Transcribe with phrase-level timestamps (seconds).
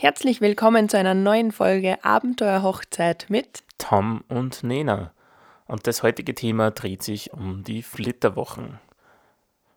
[0.00, 5.12] Herzlich willkommen zu einer neuen Folge Abenteuer Hochzeit mit Tom und Nena.
[5.66, 8.78] Und das heutige Thema dreht sich um die Flitterwochen.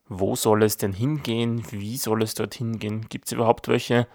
[0.07, 1.65] Wo soll es denn hingehen?
[1.71, 3.07] Wie soll es dort hingehen?
[3.09, 4.05] Gibt es überhaupt welche?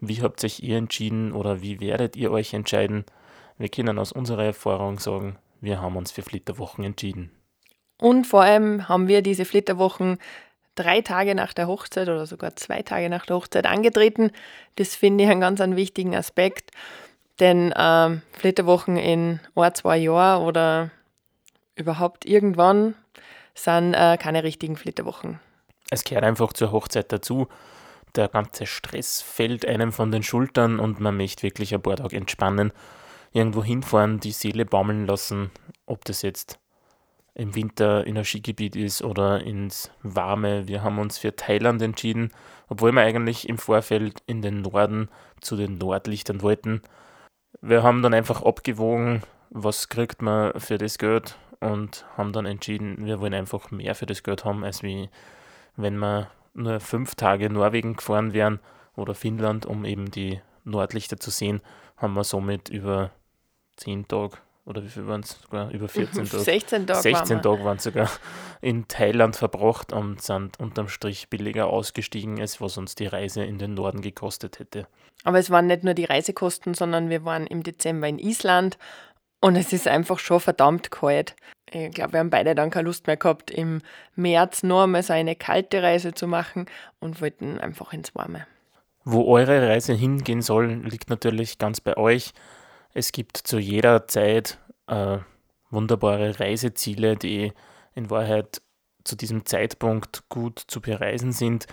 [0.00, 3.04] Wie habt euch ihr entschieden oder wie werdet ihr euch entscheiden?
[3.56, 7.30] Wir können aus unserer Erfahrung sagen, wir haben uns für Flitterwochen entschieden.
[7.98, 10.18] Und vor allem haben wir diese Flitterwochen
[10.74, 14.30] drei Tage nach der Hochzeit oder sogar zwei Tage nach der Hochzeit angetreten.
[14.76, 16.70] Das finde ich einen ganz einen wichtigen Aspekt,
[17.40, 20.90] denn äh, Flitterwochen in ein, zwei Jahren oder
[21.74, 22.94] überhaupt irgendwann
[23.54, 25.40] sind äh, keine richtigen Flitterwochen.
[25.90, 27.48] Es gehört einfach zur Hochzeit dazu.
[28.14, 32.16] Der ganze Stress fällt einem von den Schultern und man möchte wirklich ein paar Tage
[32.16, 32.72] entspannen,
[33.32, 35.50] irgendwo hinfahren, die Seele baumeln lassen,
[35.86, 36.58] ob das jetzt
[37.34, 40.68] im Winter in ein Skigebiet ist oder ins Warme.
[40.68, 42.30] Wir haben uns für Thailand entschieden,
[42.68, 45.08] obwohl wir eigentlich im Vorfeld in den Norden
[45.40, 46.82] zu den Nordlichtern wollten.
[47.60, 53.04] Wir haben dann einfach abgewogen, was kriegt man für das Geld und haben dann entschieden,
[53.06, 55.08] wir wollen einfach mehr für das Geld haben, als wie
[55.76, 58.60] wenn wir nur fünf Tage Norwegen gefahren wären
[58.94, 61.60] oder Finnland, um eben die Nordlichter zu sehen,
[61.96, 63.10] haben wir somit über
[63.76, 65.70] zehn Tage oder wie viel waren es sogar?
[65.70, 66.42] Über 14 Tage.
[66.42, 68.10] 16 Tage 16 waren Tage waren es sogar
[68.60, 73.58] in Thailand verbracht und sind unterm Strich billiger ausgestiegen, als was uns die Reise in
[73.58, 74.86] den Norden gekostet hätte.
[75.24, 78.78] Aber es waren nicht nur die Reisekosten, sondern wir waren im Dezember in Island
[79.40, 81.34] und es ist einfach schon verdammt kalt.
[81.68, 83.82] Ich glaube, wir haben beide dann keine Lust mehr gehabt, im
[84.14, 86.66] März nur einmal so eine kalte Reise zu machen
[87.00, 88.46] und wollten einfach ins Warme.
[89.04, 92.32] Wo eure Reise hingehen soll, liegt natürlich ganz bei euch.
[92.94, 95.18] Es gibt zu jeder Zeit äh,
[95.70, 97.52] wunderbare Reiseziele, die
[97.94, 98.60] in Wahrheit
[99.04, 101.66] zu diesem Zeitpunkt gut zu bereisen sind.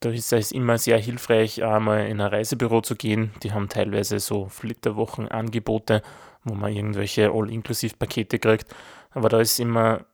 [0.00, 3.32] Da ist es immer sehr hilfreich, einmal in ein Reisebüro zu gehen.
[3.42, 6.02] Die haben teilweise so Flitterwochenangebote,
[6.44, 8.74] wo man irgendwelche All-Inklusiv-Pakete kriegt.
[9.10, 10.06] Aber da ist immer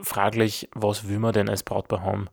[0.00, 2.28] fraglich, was will man denn als Brautpaar haben?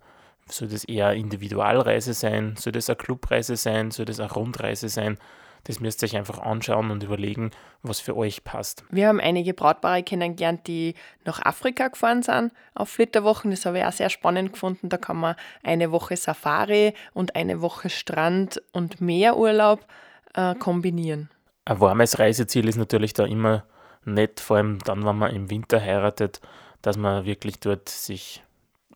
[0.50, 2.56] Soll das eher Individualreise sein?
[2.58, 3.92] Soll das eine Clubreise sein?
[3.92, 5.18] Soll das eine Rundreise sein?
[5.66, 7.52] Das müsst ihr euch einfach anschauen und überlegen,
[7.84, 8.84] was für euch passt.
[8.90, 10.96] Wir haben einige Brautpaare kennengelernt, die
[11.26, 13.52] nach Afrika gefahren sind auf Flitterwochen.
[13.52, 14.90] Das habe ich auch sehr spannend gefunden.
[14.90, 19.86] Da kann man eine Woche Safari und eine Woche Strand und Meerurlaub
[20.34, 21.30] äh, kombinieren.
[21.66, 23.64] Ein warmes Reiseziel ist natürlich da immer
[24.04, 26.42] nett, vor allem dann, wenn man im Winter heiratet,
[26.82, 28.44] dass man wirklich dort sich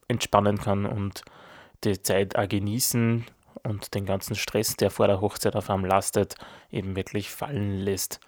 [0.08, 1.22] entspannen kann und
[1.84, 3.26] die Zeit auch genießen
[3.64, 6.36] und den ganzen Stress, der vor der Hochzeit auf einem lastet,
[6.72, 8.20] eben wirklich fallen lässt.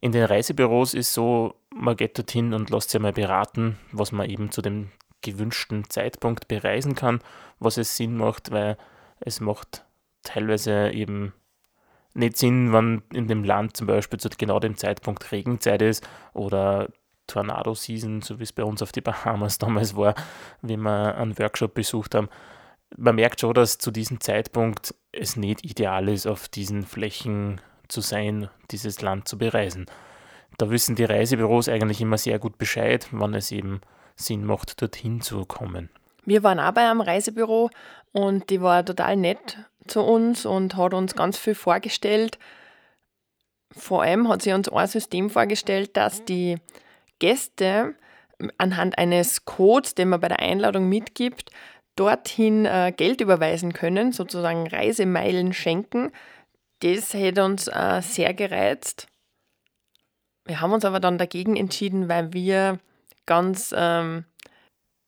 [0.00, 4.28] In den Reisebüros ist so, man geht dorthin und lässt sich mal beraten, was man
[4.28, 7.20] eben zu dem gewünschten Zeitpunkt bereisen kann,
[7.60, 8.76] was es Sinn macht, weil
[9.20, 9.84] es macht
[10.24, 11.32] teilweise eben
[12.14, 16.88] nicht Sinn, wenn in dem Land zum Beispiel zu genau dem Zeitpunkt Regenzeit ist oder
[17.28, 20.14] Tornado-Season, so wie es bei uns auf die Bahamas damals war,
[20.60, 22.28] wie wir einen Workshop besucht haben
[22.96, 28.00] man merkt schon, dass zu diesem Zeitpunkt es nicht ideal ist, auf diesen Flächen zu
[28.00, 29.86] sein, dieses Land zu bereisen.
[30.58, 33.80] Da wissen die Reisebüros eigentlich immer sehr gut Bescheid, wann es eben
[34.16, 35.88] Sinn macht, dorthin zu kommen.
[36.24, 37.70] Wir waren auch bei einem Reisebüro
[38.12, 42.38] und die war total nett zu uns und hat uns ganz viel vorgestellt.
[43.72, 46.58] Vor allem hat sie uns ein System vorgestellt, dass die
[47.18, 47.94] Gäste
[48.58, 51.50] anhand eines Codes, den man bei der Einladung mitgibt,
[51.96, 56.10] dorthin äh, Geld überweisen können, sozusagen Reisemeilen schenken.
[56.80, 59.06] Das hätte uns äh, sehr gereizt.
[60.44, 62.78] Wir haben uns aber dann dagegen entschieden, weil wir
[63.26, 63.72] ganz.
[63.76, 64.24] Ähm,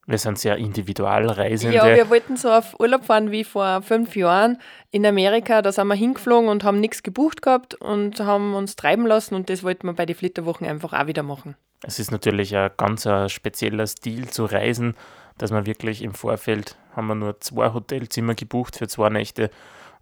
[0.06, 1.76] wir sind sehr Individualreisende.
[1.76, 4.58] Ja, wir wollten so auf Urlaub fahren wie vor fünf Jahren
[4.90, 5.62] in Amerika.
[5.62, 9.48] Da sind wir hingeflogen und haben nichts gebucht gehabt und haben uns treiben lassen und
[9.48, 11.56] das wollten wir bei den Flitterwochen einfach auch wieder machen.
[11.82, 14.94] Es ist natürlich ein ganz ein spezieller Stil zu reisen
[15.38, 19.50] dass man wirklich im Vorfeld haben wir nur zwei Hotelzimmer gebucht für zwei Nächte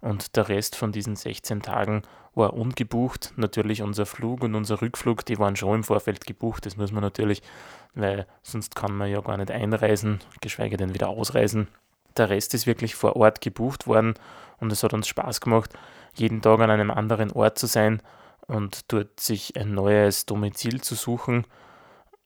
[0.01, 2.03] und der Rest von diesen 16 Tagen
[2.35, 3.33] war ungebucht.
[3.37, 6.65] Natürlich unser Flug und unser Rückflug, die waren schon im Vorfeld gebucht.
[6.65, 7.41] Das muss man natürlich,
[7.95, 11.67] weil sonst kann man ja gar nicht einreisen, geschweige denn wieder ausreisen.
[12.17, 14.15] Der Rest ist wirklich vor Ort gebucht worden
[14.59, 15.71] und es hat uns Spaß gemacht,
[16.15, 18.01] jeden Tag an einem anderen Ort zu sein
[18.45, 21.45] und dort sich ein neues Domizil zu suchen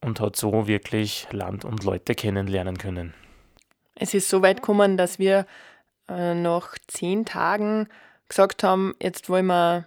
[0.00, 3.14] und hat so wirklich Land und Leute kennenlernen können.
[3.94, 5.46] Es ist so weit gekommen, dass wir
[6.08, 7.88] äh, nach zehn Tagen
[8.28, 9.86] gesagt haben, jetzt wollen wir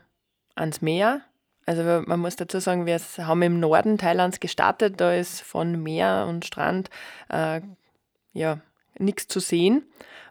[0.56, 1.22] ans Meer.
[1.66, 6.26] Also man muss dazu sagen, wir haben im Norden Thailands gestartet, da ist von Meer
[6.28, 6.90] und Strand
[7.30, 7.62] äh,
[8.34, 8.60] ja
[8.98, 9.86] nichts zu sehen.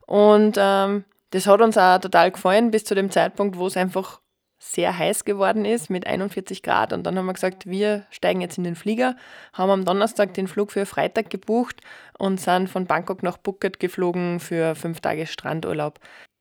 [0.06, 4.21] Und ähm, das hat uns auch total gefallen, bis zu dem Zeitpunkt, wo es einfach
[4.62, 6.93] sehr heiß geworden ist mit 41 Grad.
[6.93, 9.17] Und dann haben wir gesagt, wir steigen jetzt in den Flieger,
[9.55, 11.81] haben am Donnerstag den Flug für Freitag gebucht
[12.19, 15.99] und sind von Bangkok nach Phuket geflogen für fünf Tage Strandurlaub.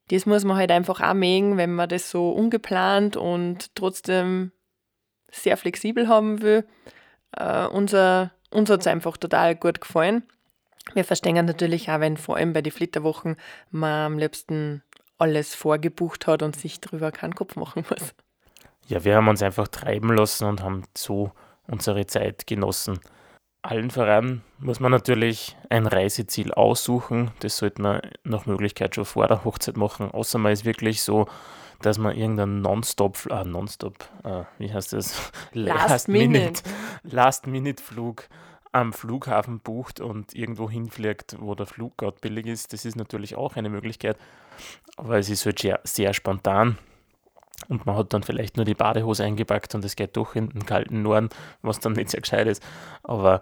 [0.09, 4.51] Das muss man halt einfach auch mögen, wenn man das so ungeplant und trotzdem
[5.31, 6.65] sehr flexibel haben will.
[7.39, 10.23] Uh, unser, uns hat es einfach total gut gefallen.
[10.93, 13.37] Wir verstehen natürlich auch, wenn vor allem bei den Flitterwochen
[13.69, 14.81] man am liebsten
[15.19, 18.13] alles vorgebucht hat und sich darüber keinen Kopf machen muss.
[18.87, 21.31] Ja, wir haben uns einfach treiben lassen und haben so
[21.67, 22.99] unsere Zeit genossen.
[23.61, 27.31] Allen voran muss man natürlich ein Reiseziel aussuchen.
[27.41, 30.09] Das sollte man nach Möglichkeit schon vor der Hochzeit machen.
[30.09, 31.27] Außer man ist wirklich so,
[31.81, 35.31] dass man irgendeinen Nonstop, äh, Nonstop, äh, wie heißt das?
[35.53, 36.63] Last, Minute.
[37.03, 38.27] Last-Minute-Flug
[38.71, 42.73] am Flughafen bucht und irgendwo hinfliegt, wo der Flug gerade billig ist.
[42.73, 44.17] Das ist natürlich auch eine Möglichkeit,
[44.97, 46.77] aber es ist halt sehr, sehr spontan.
[47.67, 50.65] Und man hat dann vielleicht nur die Badehose eingepackt und es geht doch in den
[50.65, 51.29] kalten Norden,
[51.61, 52.63] was dann nicht sehr gescheit ist.
[53.03, 53.41] Aber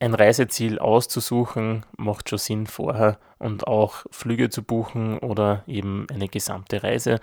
[0.00, 6.28] ein Reiseziel auszusuchen macht schon Sinn vorher und auch Flüge zu buchen oder eben eine
[6.28, 7.20] gesamte Reise.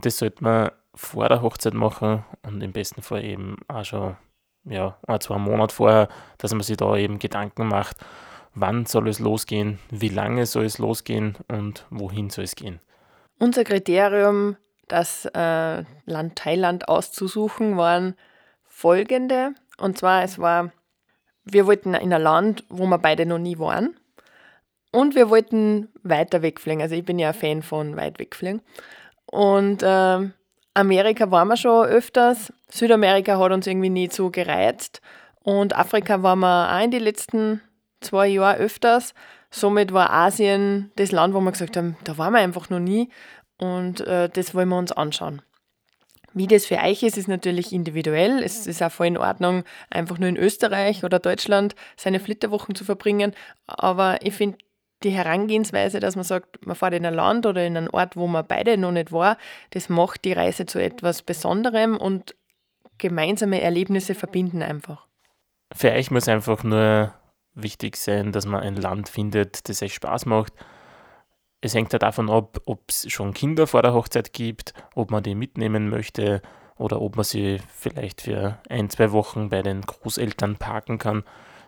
[0.00, 4.16] Das sollte man vor der Hochzeit machen und im besten Fall eben auch schon
[4.68, 7.96] ja, ein, zwei Monate vorher, dass man sich da eben Gedanken macht,
[8.54, 12.80] wann soll es losgehen, wie lange soll es losgehen und wohin soll es gehen.
[13.38, 14.56] Unser Kriterium,
[14.88, 18.14] das äh, Land Thailand auszusuchen, waren
[18.64, 19.54] folgende.
[19.78, 20.72] Und zwar, es war,
[21.44, 23.96] wir wollten in ein Land, wo wir beide noch nie waren.
[24.90, 26.82] Und wir wollten weiter wegfliegen.
[26.82, 28.62] Also ich bin ja ein Fan von weit wegfliegen.
[29.26, 30.30] Und äh,
[30.78, 32.52] Amerika waren wir schon öfters.
[32.70, 35.00] Südamerika hat uns irgendwie nie so gereizt.
[35.42, 37.60] Und Afrika waren wir auch in den letzten
[38.00, 39.12] zwei Jahren öfters.
[39.50, 43.08] Somit war Asien das Land, wo wir gesagt haben, da waren wir einfach noch nie.
[43.58, 45.42] Und äh, das wollen wir uns anschauen.
[46.32, 48.40] Wie das für euch ist, ist natürlich individuell.
[48.40, 52.84] Es ist auch voll in Ordnung, einfach nur in Österreich oder Deutschland seine Flitterwochen zu
[52.84, 53.34] verbringen.
[53.66, 54.58] Aber ich finde,
[55.02, 58.26] die Herangehensweise, dass man sagt, man fährt in ein Land oder in einen Ort, wo
[58.26, 59.36] man beide noch nicht war,
[59.70, 62.34] das macht die Reise zu etwas Besonderem und
[62.98, 65.06] gemeinsame Erlebnisse verbinden einfach.
[65.72, 67.12] Für euch muss einfach nur
[67.54, 70.52] wichtig sein, dass man ein Land findet, das euch Spaß macht.
[71.60, 75.22] Es hängt ja davon ab, ob es schon Kinder vor der Hochzeit gibt, ob man
[75.22, 76.40] die mitnehmen möchte
[76.76, 81.24] oder ob man sie vielleicht für ein, zwei Wochen bei den Großeltern parken kann.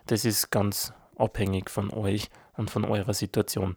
[0.07, 3.75] Das ist ganz abhängig von euch und von eurer Situation.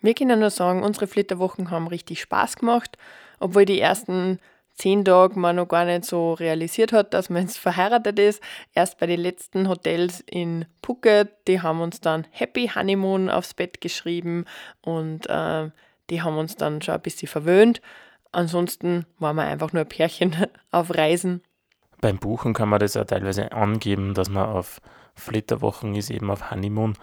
[0.00, 2.98] Wir können nur sagen, unsere Flitterwochen haben richtig Spaß gemacht,
[3.40, 4.38] obwohl die ersten
[4.76, 8.42] zehn Tage man noch gar nicht so realisiert hat, dass man jetzt verheiratet ist.
[8.74, 13.80] Erst bei den letzten Hotels in Phuket, die haben uns dann Happy Honeymoon aufs Bett
[13.80, 14.44] geschrieben
[14.82, 15.70] und äh,
[16.10, 17.80] die haben uns dann schon ein bisschen verwöhnt.
[18.32, 20.36] Ansonsten waren wir einfach nur ein Pärchen
[20.70, 21.42] auf Reisen.
[22.00, 24.82] Beim Buchen kann man das ja teilweise angeben, dass man auf
[25.14, 26.98] Flitterwochen ist, eben auf Honeymoon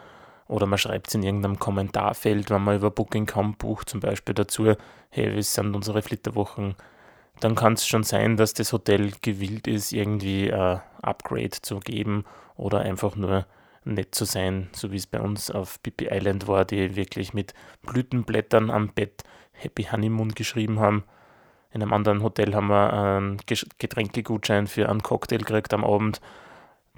[0.47, 4.73] oder man schreibt es in irgendeinem Kommentarfeld, wenn man über Booking.com bucht, zum Beispiel dazu,
[5.09, 6.75] hey, wir sind unsere Flitterwochen.
[7.39, 12.25] Dann kann es schon sein, dass das Hotel gewillt ist, irgendwie ein Upgrade zu geben
[12.55, 13.45] oder einfach nur
[13.85, 17.53] nett zu sein, so wie es bei uns auf Pippi Island war, die wirklich mit
[17.81, 21.03] Blütenblättern am Bett Happy Honeymoon geschrieben haben.
[21.71, 23.37] In einem anderen Hotel haben wir einen
[23.79, 26.21] Getränkegutschein für einen Cocktail gekriegt am Abend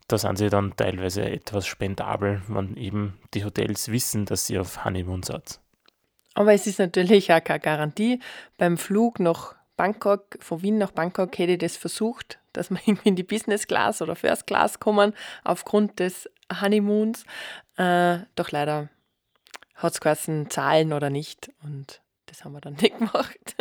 [0.08, 4.86] da sind sie dann teilweise etwas spendabel, wenn eben die Hotels wissen, dass sie auf
[4.86, 5.60] Honeymoon sind.
[6.36, 8.20] Aber es ist natürlich auch keine Garantie.
[8.58, 13.10] Beim Flug nach Bangkok, von Wien nach Bangkok, hätte ich das versucht, dass wir irgendwie
[13.10, 16.30] in die Business Class oder First Class kommen, aufgrund des
[16.62, 17.26] Honeymoons.
[17.78, 18.90] Äh, doch leider
[19.76, 21.50] hat es geheißen, zahlen oder nicht.
[21.64, 23.56] Und das haben wir dann nicht gemacht.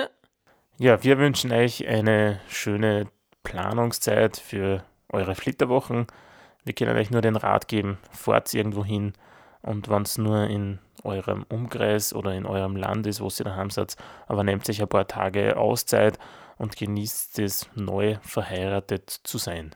[0.79, 3.07] Ja, wir wünschen euch eine schöne
[3.45, 6.07] Planungszeit für eure Flitterwochen.
[6.65, 9.13] Wir können euch nur den Rat geben, fahrt irgendwo hin
[9.63, 13.71] und wenn es nur in eurem Umkreis oder in eurem Land ist, wo ihr daheim
[13.71, 16.19] seid, aber nehmt sich ein paar Tage Auszeit
[16.57, 19.75] und genießt es, neu verheiratet zu sein.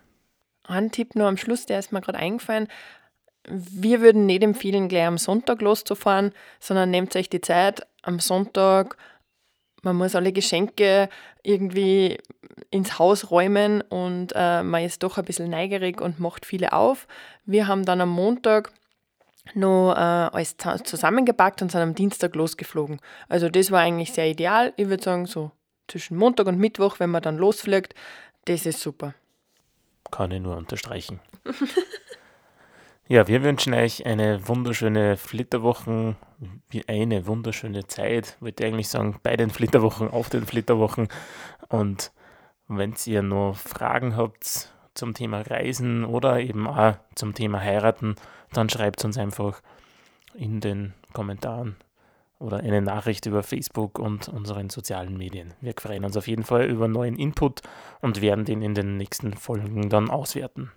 [0.64, 2.68] Ein Tipp nur am Schluss, der ist mir gerade eingefallen.
[3.46, 8.96] Wir würden nicht empfehlen, gleich am Sonntag loszufahren, sondern nehmt euch die Zeit am Sonntag
[9.82, 11.08] man muss alle Geschenke
[11.42, 12.18] irgendwie
[12.70, 17.06] ins Haus räumen und äh, man ist doch ein bisschen neigerig und macht viele auf.
[17.44, 18.72] Wir haben dann am Montag
[19.54, 23.00] noch äh, alles zusammengepackt und sind am Dienstag losgeflogen.
[23.28, 24.72] Also das war eigentlich sehr ideal.
[24.76, 25.50] Ich würde sagen, so
[25.86, 27.94] zwischen Montag und Mittwoch, wenn man dann losfliegt,
[28.44, 29.14] das ist super.
[30.10, 31.20] Kann ich nur unterstreichen.
[33.10, 36.16] Ja, wir wünschen euch eine wunderschöne Flitterwochen,
[36.88, 41.08] eine wunderschöne Zeit, würde ich eigentlich sagen, bei den Flitterwochen, auf den Flitterwochen
[41.70, 42.12] und
[42.66, 48.16] Wenn ihr noch Fragen habt zum Thema Reisen oder eben auch zum Thema Heiraten,
[48.52, 49.62] dann schreibt uns einfach
[50.34, 51.76] in den Kommentaren
[52.38, 55.54] oder eine Nachricht über Facebook und unseren sozialen Medien.
[55.62, 57.62] Wir freuen uns auf jeden Fall über neuen Input
[58.02, 60.70] und werden den in den nächsten Folgen dann auswerten.